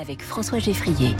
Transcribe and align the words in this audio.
avec 0.00 0.22
François 0.22 0.60
Geffrier. 0.60 1.16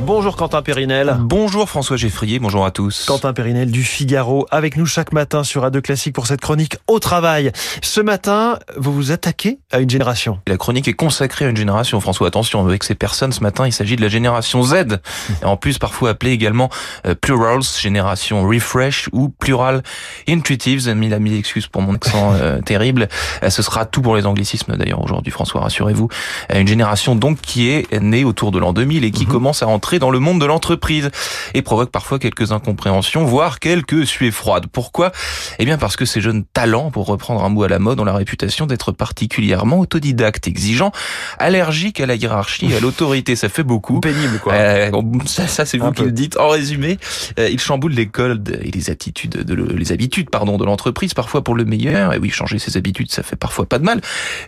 Bonjour 0.00 0.36
Quentin 0.36 0.60
Périnel. 0.60 1.16
Bonjour 1.20 1.68
François 1.68 1.96
Geffrier, 1.96 2.40
bonjour 2.40 2.64
à 2.64 2.72
tous. 2.72 3.04
Quentin 3.06 3.32
Périnel 3.32 3.70
du 3.70 3.84
Figaro 3.84 4.46
avec 4.50 4.76
nous 4.76 4.86
chaque 4.86 5.12
matin 5.12 5.44
sur 5.44 5.62
Radio 5.62 5.80
Classique 5.80 6.14
pour 6.14 6.26
cette 6.26 6.40
chronique 6.40 6.76
au 6.88 6.98
travail. 6.98 7.52
Ce 7.82 8.00
matin, 8.00 8.58
vous 8.76 8.92
vous 8.92 9.12
attaquez 9.12 9.58
à 9.70 9.78
une 9.78 9.88
génération. 9.88 10.40
La 10.48 10.56
chronique 10.56 10.88
est 10.88 10.94
consacrée 10.94 11.44
à 11.44 11.48
une 11.50 11.56
génération, 11.56 12.00
François. 12.00 12.26
Attention, 12.26 12.66
avec 12.66 12.82
ces 12.82 12.96
personnes, 12.96 13.32
ce 13.32 13.40
matin, 13.40 13.66
il 13.66 13.72
s'agit 13.72 13.94
de 13.94 14.02
la 14.02 14.08
génération 14.08 14.62
Z. 14.62 14.98
Et 15.42 15.44
en 15.44 15.56
plus, 15.56 15.78
parfois 15.78 16.10
appelée 16.10 16.32
également 16.32 16.68
euh, 17.06 17.14
Plurals, 17.14 17.62
génération 17.80 18.46
Refresh 18.46 19.08
ou 19.12 19.28
Plural 19.28 19.82
Intuitives. 20.28 20.88
Mille 20.88 21.14
à 21.14 21.20
mille 21.20 21.34
excuses 21.34 21.68
pour 21.68 21.82
mon 21.82 21.94
accent 21.94 22.32
euh, 22.34 22.60
terrible. 22.64 23.08
Euh, 23.44 23.50
ce 23.50 23.62
sera 23.62 23.86
tout 23.86 24.02
pour 24.02 24.16
les 24.16 24.26
anglicismes 24.26 24.76
d'ailleurs 24.76 25.02
aujourd'hui, 25.02 25.30
François, 25.30 25.60
rassurez-vous. 25.60 26.08
Une 26.52 26.66
génération 26.66 27.14
donc 27.14 27.40
qui 27.40 27.68
est 27.68 27.92
née 28.00 28.15
autour 28.24 28.50
de 28.52 28.58
l'an 28.58 28.72
2000 28.72 29.04
et 29.04 29.10
qui 29.10 29.26
commence 29.26 29.62
à 29.62 29.68
entrer 29.68 29.98
dans 29.98 30.10
le 30.10 30.18
monde 30.18 30.40
de 30.40 30.46
l'entreprise 30.46 31.10
et 31.54 31.62
provoque 31.62 31.90
parfois 31.90 32.18
quelques 32.18 32.52
incompréhensions, 32.52 33.24
voire 33.24 33.58
quelques 33.60 34.06
suées 34.06 34.30
froides. 34.30 34.66
Pourquoi? 34.72 35.12
Eh 35.58 35.64
bien 35.64 35.78
parce 35.78 35.96
que 35.96 36.04
ces 36.04 36.20
jeunes 36.20 36.44
talents, 36.44 36.90
pour 36.90 37.06
reprendre 37.06 37.42
un 37.44 37.48
mot 37.48 37.62
à 37.64 37.68
la 37.68 37.78
mode, 37.78 38.00
ont 38.00 38.04
la 38.04 38.14
réputation 38.14 38.66
d'être 38.66 38.92
particulièrement 38.92 39.80
autodidactes, 39.80 40.46
exigeants, 40.48 40.92
allergiques 41.38 42.00
à 42.00 42.06
la 42.06 42.14
hiérarchie, 42.14 42.72
à 42.74 42.80
l'autorité. 42.80 43.36
Ça 43.36 43.48
fait 43.48 43.62
beaucoup. 43.62 44.00
Pénible 44.00 44.38
quoi. 44.38 44.52
Euh, 44.54 44.90
ça, 45.26 45.46
ça 45.48 45.64
c'est 45.66 45.78
vous 45.78 45.92
qui 45.92 46.02
le 46.02 46.12
dites. 46.12 46.36
En 46.38 46.48
résumé, 46.48 46.98
euh, 47.38 47.48
ils 47.48 47.60
chamboulent 47.60 47.92
les 47.92 48.06
codes 48.08 48.58
et 48.62 48.70
les 48.70 48.90
attitudes, 48.90 49.42
de 49.44 49.54
le- 49.54 49.66
les 49.74 49.92
habitudes, 49.92 50.30
pardon, 50.30 50.56
de 50.58 50.64
l'entreprise, 50.64 51.14
parfois 51.14 51.42
pour 51.42 51.54
le 51.54 51.64
meilleur. 51.64 52.12
Et 52.14 52.18
oui, 52.18 52.30
changer 52.30 52.58
ses 52.58 52.76
habitudes, 52.76 53.10
ça 53.10 53.22
fait 53.22 53.36
parfois 53.36 53.66
pas 53.66 53.78
de 53.78 53.84
mal, 53.84 54.00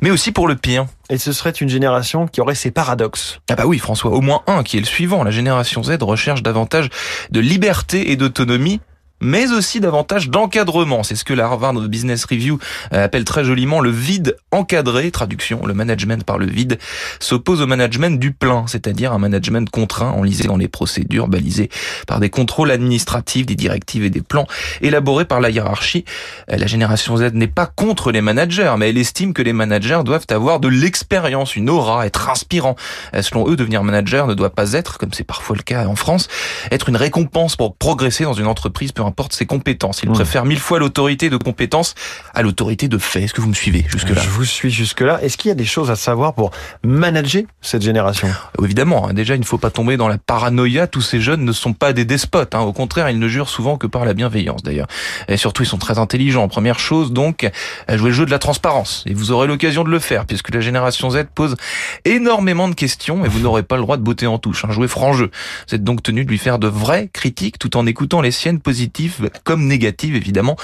mais 0.03 0.11
aussi 0.11 0.33
pour 0.33 0.49
le 0.49 0.57
pire. 0.57 0.87
Et 1.11 1.19
ce 1.19 1.33
serait 1.33 1.51
une 1.51 1.69
génération 1.69 2.27
qui 2.27 2.41
aurait 2.41 2.55
ses 2.55 2.71
paradoxes. 2.71 3.41
Ah 3.49 3.57
bah 3.57 3.65
oui, 3.67 3.79
François, 3.79 4.11
au 4.11 4.21
moins 4.21 4.43
un 4.47 4.63
qui 4.63 4.77
est 4.77 4.81
le 4.81 4.87
suivant. 4.87 5.25
La 5.25 5.31
génération 5.31 5.83
Z 5.83 5.97
recherche 6.03 6.43
davantage 6.43 6.91
de 7.31 7.41
liberté 7.41 8.11
et 8.11 8.17
d'autonomie 8.17 8.81
mais 9.21 9.53
aussi 9.53 9.81
davantage 9.81 10.29
d'encadrement. 10.31 11.03
C'est 11.03 11.17
ce 11.17 11.25
que 11.25 11.35
la 11.35 11.47
Harvard 11.47 11.75
Business 11.75 12.25
Review 12.25 12.59
euh, 12.93 13.05
appelle 13.05 13.25
très 13.25 13.45
joliment 13.45 13.81
le 13.81 13.91
vide 13.91 14.37
encadré. 14.51 15.11
Traduction, 15.11 15.67
le 15.67 15.75
management 15.75 16.25
par 16.25 16.39
le 16.39 16.47
vide 16.47 16.79
s'oppose 17.21 17.61
au 17.61 17.67
management 17.67 18.19
du 18.19 18.33
plein, 18.33 18.67
c'est-à-dire 18.67 19.13
un 19.13 19.19
management 19.19 19.69
contraint, 19.71 20.11
enlisé 20.11 20.45
dans 20.45 20.57
les 20.57 20.69
procédures, 20.69 21.29
balisé 21.29 21.71
par 22.07 22.21
des 22.21 22.31
contrôles 22.31 22.71
administratifs, 22.71 23.47
des 23.47 23.57
directives 23.57 24.05
et 24.05 24.11
des 24.11 24.23
plans 24.23 24.47
élaborés 24.81 25.25
par 25.25 25.41
la 25.41 25.51
hiérarchie. 25.51 26.05
Euh, 26.51 26.57
La 26.57 26.67
génération 26.67 27.17
Z 27.17 27.33
n'est 27.35 27.47
pas 27.47 27.67
contre 27.67 28.13
les 28.13 28.21
managers, 28.21 28.75
mais 28.79 28.91
elle 28.91 28.99
estime 28.99 29.33
que 29.33 29.43
les 29.43 29.53
managers 29.53 30.01
doivent 30.05 30.27
avoir 30.31 30.61
de 30.61 30.69
l'expérience, 30.69 31.57
une 31.57 31.71
aura, 31.71 32.07
être 32.07 32.29
inspirant. 32.29 32.77
Euh, 33.15 33.23
Selon 33.23 33.49
eux, 33.49 33.57
devenir 33.57 33.83
manager 33.85 34.27
ne 34.27 34.35
doit 34.35 34.51
pas 34.51 34.73
être, 34.73 34.99
comme 34.99 35.13
c'est 35.13 35.25
parfois 35.25 35.57
le 35.57 35.63
cas 35.63 35.87
en 35.87 35.97
France, 35.97 36.29
être 36.71 36.89
une 36.89 36.97
récompense 36.97 37.57
pour 37.57 37.77
progresser 37.77 38.25
dans 38.25 38.33
une 38.33 38.47
entreprise, 38.47 38.93
importe 39.09 39.33
ses 39.33 39.47
compétences. 39.47 40.03
Ils 40.03 40.09
Mmh. 40.11 40.13
préfèrent 40.13 40.45
mille 40.45 40.59
fois 40.61 40.79
l'autorité 40.79 41.29
de 41.31 41.37
compétences 41.37 41.95
à 42.35 42.43
l'autorité 42.43 42.89
de 42.89 42.99
fait. 42.99 43.23
Est-ce 43.25 43.35
que 43.35 43.41
vous 43.41 43.49
me 43.49 43.55
suivez 43.55 43.85
jusque-là? 43.89 44.21
Je 44.23 44.29
vous 44.29 44.45
suis 44.45 44.71
jusque-là. 44.71 45.19
Est-ce 45.23 45.37
qu'il 45.37 45.49
y 45.49 45.53
a 45.53 45.57
des 45.57 45.65
choses 45.65 45.91
à 45.91 45.97
savoir 45.97 46.35
pour 46.35 46.51
manager 46.85 47.43
cette 47.61 47.83
génération? 47.83 48.29
Évidemment, 48.63 49.09
hein, 49.09 49.15
déjà, 49.15 49.35
il 49.35 49.41
ne 49.41 49.45
faut 49.45 49.59
pas 49.59 49.71
tomber 49.71 49.97
dans 49.97 50.09
la 50.09 50.19
paranoïa. 50.19 50.87
Tous 50.87 51.01
ces 51.01 51.21
jeunes 51.21 51.45
ne 51.45 51.53
sont 51.53 51.73
pas 51.73 51.93
des 51.93 52.05
despotes. 52.05 52.55
hein. 52.55 52.61
Au 52.61 52.73
contraire, 52.73 53.11
ils 53.11 53.19
ne 53.19 53.29
jurent 53.29 53.49
souvent 53.49 53.77
que 53.79 53.87
par 53.87 54.05
la 54.05 54.15
bienveillance, 54.15 54.63
d'ailleurs. 54.63 54.87
Et 55.29 55.37
surtout, 55.37 55.63
ils 55.63 55.67
sont 55.67 55.79
très 55.79 55.99
intelligents. 55.99 56.47
Première 56.49 56.79
chose, 56.79 57.13
donc, 57.13 57.45
euh, 57.91 57.97
jouer 57.99 58.11
le 58.11 58.15
jeu 58.15 58.27
de 58.27 58.31
la 58.31 58.39
transparence. 58.39 59.03
Et 59.07 59.15
vous 59.15 59.33
aurez 59.33 59.47
l'occasion 59.47 59.85
de 59.85 59.91
le 59.91 59.99
faire, 59.99 60.27
puisque 60.27 60.55
la 60.55 60.61
génération 60.61 61.11
Z 61.11 61.25
pose 61.35 61.57
énormément 62.05 62.69
de 62.69 62.75
questions 62.75 63.25
et 63.25 63.29
vous 63.29 63.41
n'aurez 63.41 63.63
pas 63.63 63.77
le 63.77 63.83
droit 63.83 63.97
de 63.97 64.03
botter 64.03 64.27
en 64.27 64.39
touche. 64.39 64.65
Hein. 64.65 64.69
Jouez 64.71 64.89
franc 64.89 65.13
jeu. 65.13 65.31
Vous 65.69 65.75
êtes 65.75 65.85
donc 65.85 66.03
tenu 66.03 66.25
de 66.25 66.31
lui 66.31 66.39
faire 66.39 66.59
de 66.59 66.69
vraies 66.69 67.09
critiques 67.13 67.59
tout 67.59 67.77
en 67.77 67.87
écoutant 67.87 68.21
les 68.21 68.31
siennes 68.31 68.61
positives 68.61 68.98
comme 69.45 69.67
négatives, 69.67 70.17
évidemment. 70.17 70.57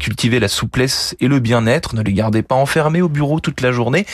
Cultivez 0.00 0.40
la 0.40 0.48
souplesse 0.48 1.16
et 1.20 1.28
le 1.28 1.38
bien-être. 1.38 1.94
Ne 1.94 2.02
les 2.02 2.12
gardez 2.12 2.42
pas 2.42 2.54
enfermés 2.54 3.02
au 3.02 3.08
bureau 3.08 3.40
toute 3.40 3.60
la 3.60 3.72
journée. 3.72 4.06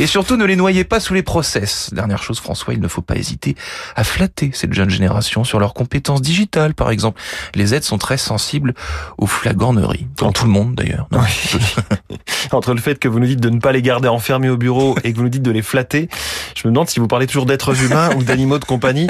Et 0.00 0.06
surtout, 0.06 0.36
ne 0.36 0.44
les 0.44 0.56
noyez 0.56 0.84
pas 0.84 1.00
sous 1.00 1.14
les 1.14 1.22
process. 1.22 1.90
Dernière 1.92 2.22
chose, 2.22 2.40
François, 2.40 2.74
il 2.74 2.80
ne 2.80 2.88
faut 2.88 3.02
pas 3.02 3.16
hésiter 3.16 3.56
à 3.94 4.04
flatter 4.04 4.50
cette 4.52 4.72
jeune 4.72 4.90
génération 4.90 5.44
sur 5.44 5.58
leurs 5.58 5.74
compétences 5.74 6.22
digitales, 6.22 6.74
par 6.74 6.90
exemple. 6.90 7.20
Les 7.54 7.74
aides 7.74 7.84
sont 7.84 7.98
très 7.98 8.18
sensibles 8.18 8.74
aux 9.18 9.26
flagorneries, 9.26 10.06
comme 10.18 10.32
tout 10.32 10.44
le 10.44 10.50
monde 10.50 10.74
d'ailleurs. 10.74 11.08
Entre 12.52 12.74
le 12.74 12.80
fait 12.80 12.98
que 12.98 13.08
vous 13.08 13.18
nous 13.18 13.26
dites 13.26 13.40
de 13.40 13.50
ne 13.50 13.58
pas 13.58 13.72
les 13.72 13.82
garder 13.82 14.08
enfermés 14.08 14.48
au 14.48 14.56
bureau 14.56 14.96
et 15.04 15.12
que 15.12 15.16
vous 15.16 15.24
nous 15.24 15.28
dites 15.28 15.42
de 15.42 15.50
les 15.50 15.62
flatter, 15.62 16.08
je 16.54 16.66
me 16.66 16.72
demande 16.72 16.88
si 16.88 17.00
vous 17.00 17.08
parlez 17.08 17.26
toujours 17.26 17.46
d'êtres 17.46 17.82
humains 17.82 18.10
ou 18.16 18.22
d'animaux 18.22 18.58
de 18.58 18.64
compagnie. 18.64 19.08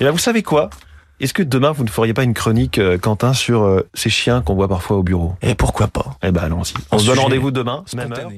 Et 0.00 0.04
là, 0.04 0.10
vous 0.10 0.18
savez 0.18 0.42
quoi? 0.42 0.70
Est-ce 1.18 1.32
que 1.32 1.42
demain, 1.42 1.72
vous 1.72 1.84
ne 1.84 1.88
feriez 1.88 2.12
pas 2.12 2.24
une 2.24 2.34
chronique, 2.34 2.78
euh, 2.78 2.98
Quentin, 2.98 3.32
sur 3.32 3.62
euh, 3.62 3.88
ces 3.94 4.10
chiens 4.10 4.42
qu'on 4.42 4.54
voit 4.54 4.68
parfois 4.68 4.98
au 4.98 5.02
bureau? 5.02 5.34
Et 5.40 5.54
pourquoi 5.54 5.88
pas? 5.88 6.16
Eh 6.22 6.30
ben, 6.30 6.42
allons-y. 6.42 6.74
On 6.92 6.98
se 6.98 7.06
donne 7.06 7.18
rendez-vous 7.18 7.50
demain, 7.50 7.84
même 7.94 8.12
heure. 8.12 8.30